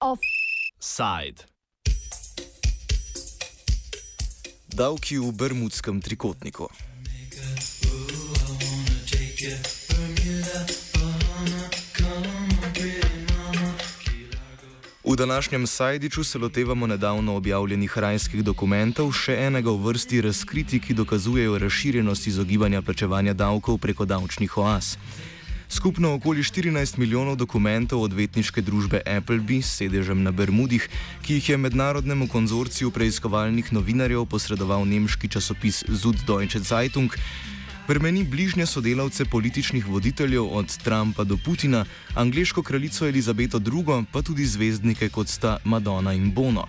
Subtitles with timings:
[0.00, 1.44] Offside.
[4.74, 6.68] Davki v Bermudskem trikotniku.
[15.06, 20.96] V današnjem Sajdiču se lotevamo nedavno objavljenih rajskih dokumentov, še enega v vrsti razkriti, ki
[20.96, 24.96] dokazujejo razširjenost izogibanja plačevanja davkov preko davčnih oaz.
[25.68, 30.88] Skupno okoli 14 milijonov dokumentov odvetniške družbe Appleby s sedežem na Bermudih,
[31.22, 37.12] ki jih je mednarodnemu konzorciju preiskovalnih novinarjev posredoval nemški časopis Süddeutsche Zeitung,
[37.88, 44.46] bremeni bližnje sodelavce političnih voditeljev od Trumpa do Putina, angliško kraljico Elizabeto II, pa tudi
[44.46, 46.66] zvezdnike kot sta Madonna in Bono.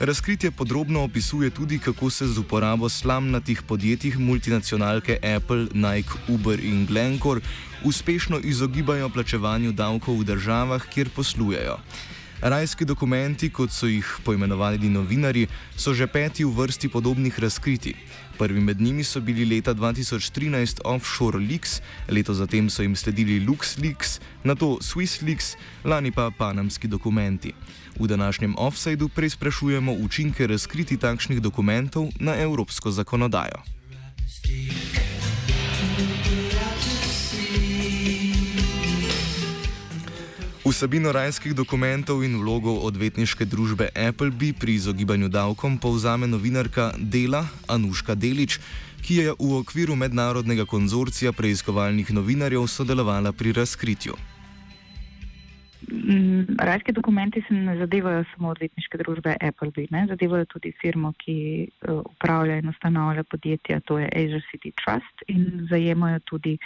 [0.00, 6.86] Razkritje podrobno opisuje tudi, kako se z uporabo slamnatih podjetij multinacionalke Apple, Nike, Uber in
[6.86, 7.40] Glencore
[7.84, 11.78] uspešno izogibajo plačevanju davkov v državah, kjer poslujejo.
[12.40, 17.94] Rajski dokumenti, kot so jih poimenovali novinari, so že peti v vrsti podobnih razkritij.
[18.38, 24.20] Prvi med njimi so bili leta 2013 Offshore Leaks, leto zatem so jim sledili LuxLeaks,
[24.44, 27.52] nato SwissLeaks, lani pa Panamski dokumenti.
[28.00, 33.64] V današnjem offsajdu preizprašujemo učinke razkriti takšnih dokumentov na evropsko zakonodajo.
[40.76, 48.12] Vsebino rajskih dokumentov in vlogo odvetniške družbe Appleby pri izogibanju davkom povzame novinarka Dela Anuška
[48.12, 48.58] Delič,
[49.00, 54.20] ki je v okviru mednarodnega konzorcija preiskovalnih novinarjev sodelovala pri razkritju.
[55.88, 60.04] Mm, rajski dokumenti se ne zadevajo samo odvetniške družbe Appleby, ne?
[60.12, 61.38] zadevajo tudi firmo, ki
[61.88, 66.58] uh, upravlja in ustanavlja podjetja, to je Asia City Trust in zajemajo tudi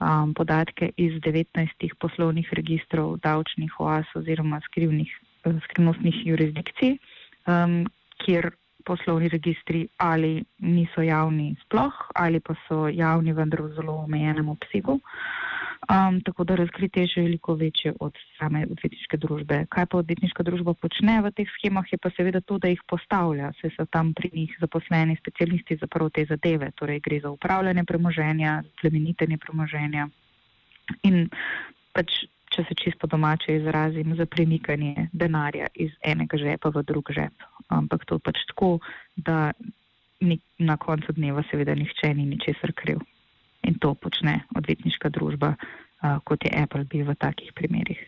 [0.00, 5.10] um, podatke iz 19 poslovnih registrov davčnih oas oziroma skrivnih,
[5.46, 6.98] uh, skrivnostnih jurisdikcij,
[7.46, 7.84] um,
[8.24, 8.50] kjer
[8.86, 15.00] poslovni registri ali niso javni sploh ali pa so javni vendar v zelo omejenem obsegu.
[15.86, 19.60] Um, tako da razkritje je še veliko večje od same odvetniške družbe.
[19.70, 23.52] Kaj pa odvetniška družba počne v teh schemah, je pa seveda to, da jih postavlja.
[23.60, 27.86] Se so tam pri njih zaposleni specialisti za prav te zadeve, torej gre za upravljanje
[27.86, 30.08] premoženja, plemenitenje premoženja
[31.06, 31.28] in
[31.94, 37.46] pač, če se čisto domače izrazim, za premikanje denarja iz enega žepa v drug žep.
[37.70, 38.80] Ampak to pač tako,
[39.14, 39.52] da
[40.18, 43.06] ni, na koncu dneva seveda nihče ni ničesar kriv
[43.66, 45.56] in to počne odvetniška družba,
[46.24, 47.98] kot je Apple bi v takih primerih.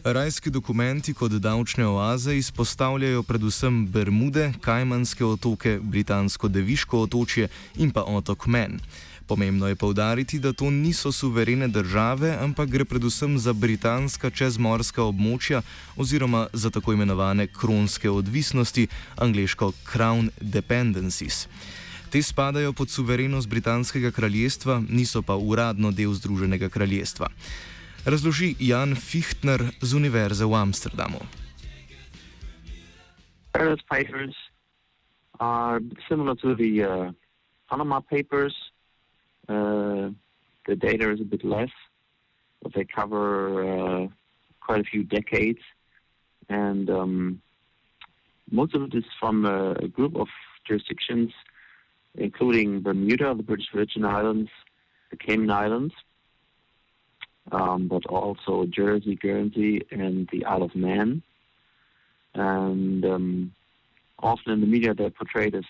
[0.00, 8.08] Rajski dokumenti kot davčne oaze izpostavljajo predvsem Bermude, Kajmanske otoke, Britansko Deviško otočje in pa
[8.08, 8.80] otok Men.
[9.28, 15.60] Pomembno je povdariti, da to niso suverene države, ampak gre predvsem za britanska čezmorska območja
[15.96, 21.46] oziroma za tako imenovane kronske odvisnosti, angliško Crown Dependencies.
[22.10, 27.28] Te spadajo pod suverenost Britanskega kraljestva, niso pa uradno del Združenega kraljestva.
[28.04, 31.20] Razloži Jan Fichtner z Univerze v Amsterdamu.
[33.52, 34.34] Paradise Papers
[35.38, 35.78] are
[36.08, 37.12] similar to the uh,
[37.70, 38.54] Panama Papers.
[39.48, 40.10] Uh,
[40.66, 41.70] the data is a bit less,
[42.62, 44.08] but they cover uh,
[44.66, 45.62] quite a few decades.
[46.48, 47.40] And um,
[48.50, 50.26] most of it is from a, a group of
[50.66, 51.30] jurisdictions
[52.14, 54.50] including Bermuda, the British Virgin Islands,
[55.10, 55.94] the Cayman Islands,
[57.52, 61.22] um, but also Jersey, Guernsey, and the Isle of Man.
[62.34, 63.52] And um,
[64.18, 65.64] often in the media they're portrayed as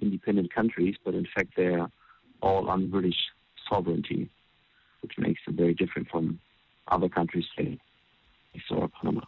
[0.00, 1.88] independent countries, but in fact they're
[2.40, 3.18] all under British
[3.68, 4.30] sovereignty,
[5.02, 6.38] which makes them very different from
[6.88, 7.78] other countries, say,
[8.70, 9.22] or Panama.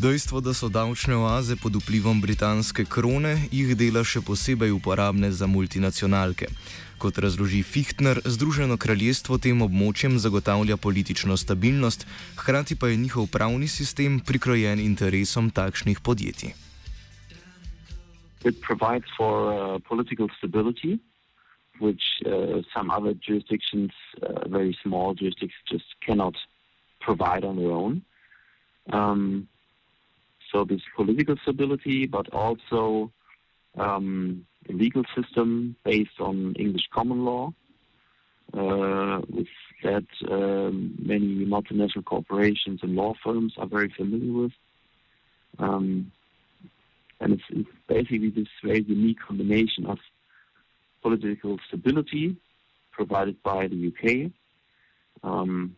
[0.00, 5.44] Dejstvo, da so davčne oaze pod vplivom britanske krone, jih dela še posebej uporabne za
[5.44, 6.46] multinacionalke.
[6.96, 12.06] Kot razloži Fichtner, Združeno kraljestvo tem območjem zagotavlja politično stabilnost,
[12.40, 16.56] hkrati pa je njihov pravni sistem prikrojen interesom takšnih podjetij.
[18.48, 20.96] It provides for uh, political stability,
[21.76, 23.92] which uh, some other jurisdictions,
[24.24, 26.40] uh, very small jurisdictions, just cannot
[27.04, 28.00] provide on their own.
[28.88, 29.49] Um,
[30.50, 33.12] So this political stability, but also
[33.78, 37.52] um, a legal system based on English common law,
[38.52, 39.46] uh, with
[39.82, 44.52] that um, many multinational corporations and law firms are very familiar with.
[45.58, 46.12] Um,
[47.20, 49.98] And it's, it's basically this very unique combination of
[51.02, 52.36] political stability
[52.92, 54.32] provided by the UK,
[55.22, 55.76] um,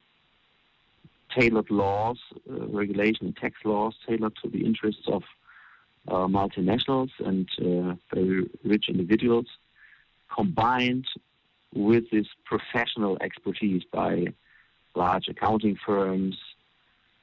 [1.39, 2.19] tailored laws,
[2.51, 5.23] uh, regulation and tax laws tailored to the interests of
[6.09, 9.47] uh, multinationals and uh, very rich individuals,
[10.35, 11.07] combined
[11.75, 14.27] with this professional expertise by
[14.95, 16.37] large accounting firms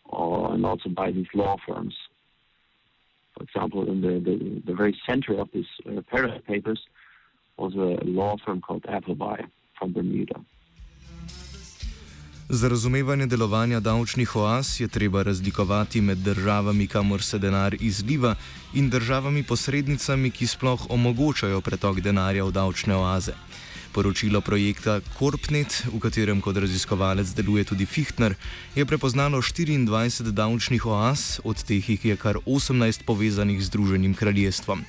[0.06, 1.96] or, and also by these law firms.
[3.36, 6.82] For example, in the, the, the very center of these uh, Paris papers
[7.58, 9.44] was a law firm called Appleby
[9.78, 10.40] from Bermuda.
[12.52, 18.36] Za razumevanje delovanja davčnih oaz je treba razlikovati med državami, kamor se denar izliva,
[18.74, 23.36] in državami posrednicami, ki sploh omogočajo pretok denarja v davčne oaze.
[23.94, 28.34] Poročilo projekta Corpnet, v katerem kot raziskovalec deluje tudi Fichtner,
[28.76, 34.86] je prepoznalo 24 davčnih oaz, od teh jih je kar 18 povezanih z Združenim kraljestvom.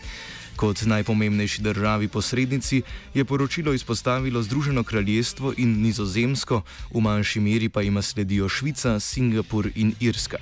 [0.60, 2.82] Kot najpomembnejši državi posrednici
[3.14, 6.62] je poročilo izpostavilo Združeno kraljestvo in Nizozemsko,
[6.94, 10.36] v manjši meri pa ima sledijo Švica, Singapur in Irska.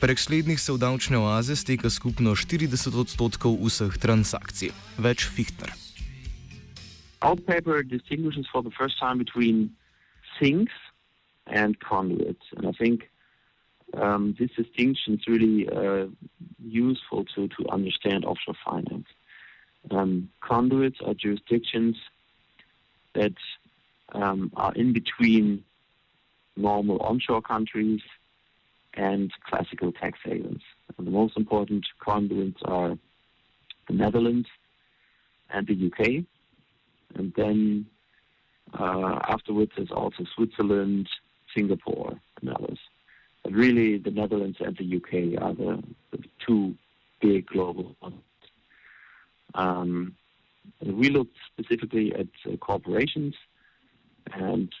[0.00, 4.70] Prek slednjih se v davčne oaze steka skupno 40 odstotkov vseh transakcij.
[4.98, 5.74] Več Fichtner.
[7.26, 9.74] Our paper distinguishes for the first time between
[10.38, 10.72] sinks
[11.46, 12.46] and conduits.
[12.56, 13.10] And I think
[13.98, 16.06] um, this distinction is really uh,
[16.62, 19.10] useful to, to understand offshore finance.
[19.90, 21.96] Um, conduits are jurisdictions
[23.14, 23.34] that
[24.12, 25.64] um, are in between
[26.56, 28.00] normal onshore countries
[28.94, 30.62] and classical tax havens.
[30.96, 32.96] And the most important conduits are
[33.88, 34.48] the Netherlands
[35.50, 36.24] and the UK.
[37.14, 37.86] And then
[38.78, 41.08] uh, afterwards, there's also Switzerland,
[41.54, 42.78] Singapore, and others.
[43.42, 46.74] But really, the Netherlands and the UK are the, the two
[47.20, 48.20] big global ones.
[49.54, 50.14] Um,
[50.80, 53.34] we looked specifically at uh, corporations,
[54.32, 54.72] and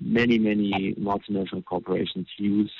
[0.00, 2.72] many, many multinational corporations use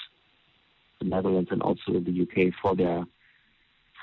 [1.01, 3.05] the Netherlands and also the UK for their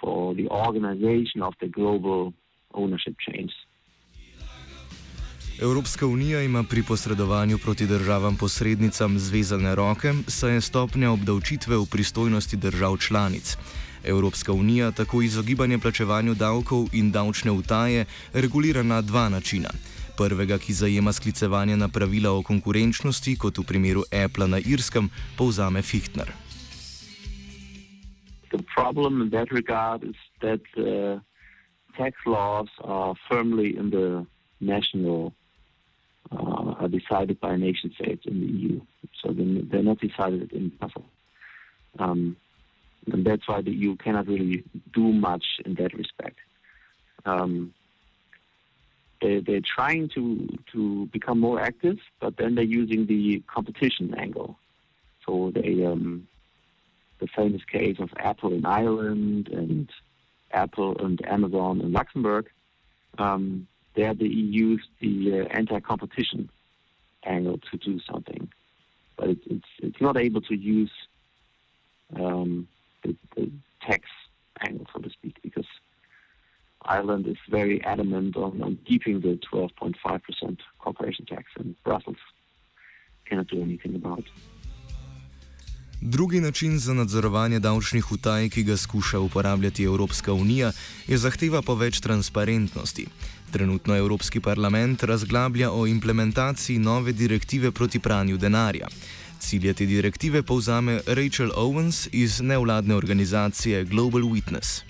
[0.02, 2.34] for the organization of the global
[2.74, 3.52] ownership chains.
[5.62, 11.86] Evropska unija ima pri posredovanju proti državam posrednicam zvezane roke, saj je stopnja obdavčitve v
[11.92, 13.58] pristojnosti držav članic.
[14.04, 19.70] Evropska unija tako izogibanje plačevanju davkov in davčne utaje regulira na dva načina.
[20.18, 25.82] Prvega, ki zajema sklicevanje na pravila o konkurenčnosti, kot v primeru Apple na Irskem, povzame
[25.82, 26.30] Fichtner.
[28.52, 31.20] The problem in that regard is that uh,
[31.98, 34.26] tax laws are firmly in the
[34.60, 35.34] national,
[36.32, 38.82] uh, are decided by nation states in the EU.
[39.22, 41.10] So they're not decided in Brussels.
[41.98, 42.38] Um,
[43.12, 44.64] and that's why the EU cannot really
[44.94, 46.38] do much in that respect.
[47.26, 47.74] Um,
[49.22, 54.58] they, they're trying to to become more active, but then they're using the competition angle.
[55.26, 56.28] So they, um,
[57.20, 59.90] the famous case of Apple in Ireland and
[60.52, 62.50] Apple and Amazon in Luxembourg,
[63.18, 66.50] um, there the EU used the uh, anti-competition
[67.26, 68.50] angle to do something,
[69.16, 70.92] but it, it's it's not able to use
[72.16, 72.68] um,
[73.04, 73.52] the, the
[73.88, 74.02] tax
[74.62, 75.68] angle, so to speak, because
[76.86, 82.18] Ireland is very adamant on, on keeping the 12.5% corporation tax, and Brussels
[83.26, 84.32] cannot do anything about it.
[86.06, 90.72] Drugi način za nadzorovanje davčnih utaj, ki ga skuša uporabljati Evropska unija,
[91.08, 93.06] je zahteva po več transparentnosti.
[93.52, 98.88] Trenutno Evropski parlament razglablja o implementaciji nove direktive proti pranju denarja.
[99.40, 104.84] Cilje te direktive povzame Rachel Owens iz nevladne organizacije Global Witness.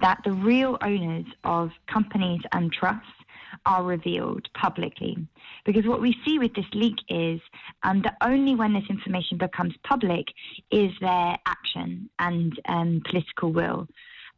[0.00, 3.24] That the real owners of companies and trusts
[3.66, 5.16] are revealed publicly.
[5.64, 7.40] Because what we see with this leak is
[7.82, 10.26] um, that only when this information becomes public
[10.70, 13.86] is there action and um, political will.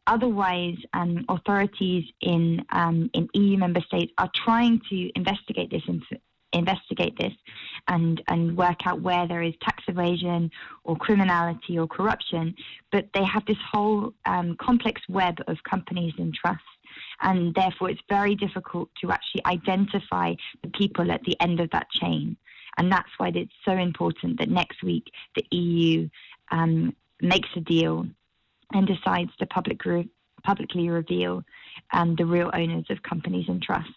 [0.07, 6.21] Otherwise, um, authorities in um, in EU member states are trying to investigate this inf-
[6.53, 7.33] investigate this
[7.87, 10.49] and and work out where there is tax evasion
[10.83, 12.55] or criminality or corruption.
[12.91, 16.63] But they have this whole um, complex web of companies and trusts,
[17.21, 21.89] and therefore it's very difficult to actually identify the people at the end of that
[21.91, 22.37] chain.
[22.77, 26.09] And that's why it's so important that next week the EU
[26.51, 28.05] um, makes a deal
[28.73, 30.09] and decides to public re-
[30.43, 31.43] publicly reveal
[31.91, 33.91] um, the real owners of companies and trusts.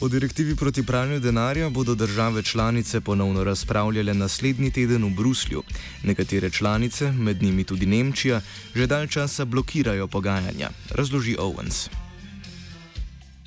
[0.00, 5.62] O direktivi proti pranju denarja bodo države članice ponovno razpravljale naslednji teden v Bruslju.
[6.04, 8.40] Nekatere članice, med njimi tudi Nemčija,
[8.74, 11.88] že dalj časa blokirajo pogajanja, razloži Owens.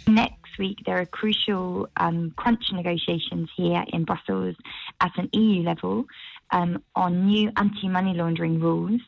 [0.05, 4.55] Next week, there are crucial um, crunch negotiations here in Brussels
[4.98, 6.03] at an EU level
[6.51, 9.01] um, on new anti money laundering rules.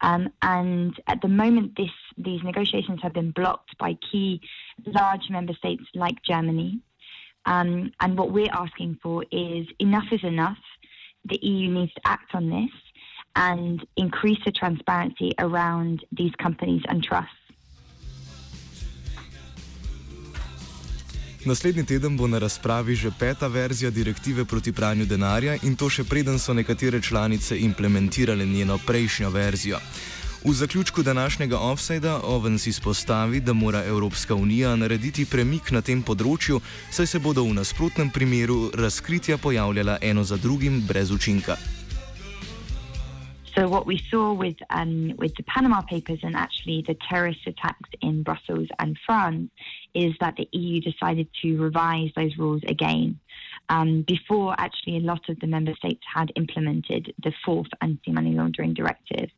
[0.00, 4.40] Um, and at the moment, this, these negotiations have been blocked by key
[4.86, 6.80] large member states like Germany.
[7.46, 10.58] Um, and what we're asking for is enough is enough.
[11.24, 12.70] The EU needs to act on this
[13.36, 17.32] and increase the transparency around these companies and trusts.
[21.44, 26.04] Naslednji teden bo na razpravi že peta verzija direktive proti pranju denarja in to še
[26.04, 29.78] preden so nekatere članice implementirale njeno prejšnjo verzijo.
[30.44, 36.60] V zaključku današnjega offsajda Ovens izpostavi, da mora Evropska unija narediti premik na tem področju,
[36.90, 41.77] saj se bodo v nasprotnem primeru razkritja pojavljala eno za drugim brez učinka.
[43.58, 47.90] So what we saw with um, with the Panama Papers and actually the terrorist attacks
[48.00, 49.50] in Brussels and France
[49.94, 53.18] is that the EU decided to revise those rules again.
[53.68, 58.74] Um, before actually a lot of the member states had implemented the fourth anti-money laundering
[58.74, 59.28] directive,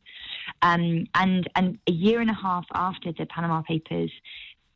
[0.61, 4.11] um, and and a year and a half after the Panama Papers,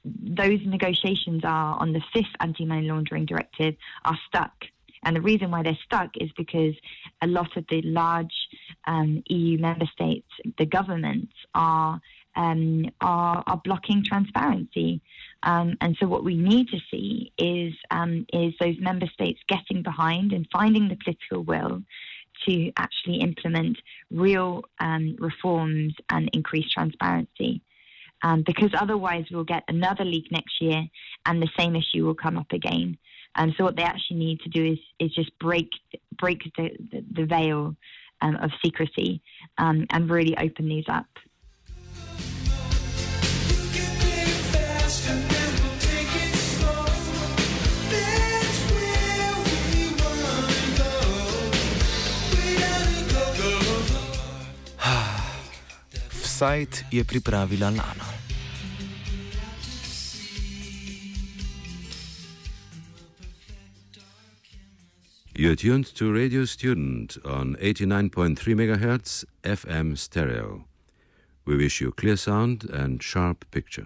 [0.03, 3.75] those negotiations are on the fifth anti-money laundering directive
[4.05, 4.65] are stuck
[5.05, 6.73] and the reason why they're stuck is because
[7.21, 8.33] a lot of the large
[8.87, 10.27] um, EU member states,
[10.57, 11.99] the governments are
[12.37, 15.01] um, are, are, blocking transparency.
[15.43, 19.83] Um, and so, what we need to see is um, is those member states getting
[19.83, 21.81] behind and finding the political will
[22.45, 23.77] to actually implement
[24.11, 27.61] real um, reforms and increase transparency.
[28.21, 30.83] Um, because otherwise, we'll get another leak next year,
[31.25, 32.97] and the same issue will come up again.
[33.35, 35.69] Um, so what they actually need to do is is just break
[36.17, 37.75] break the the, the veil
[38.21, 39.21] um, of secrecy
[39.57, 41.05] um, and really open these up.
[56.35, 58.14] Sajt je pripravila Lana.
[65.45, 70.65] You're tuned to Radio Student on 89.3 MHz FM stereo.
[71.45, 73.85] We wish you clear sound and sharp picture.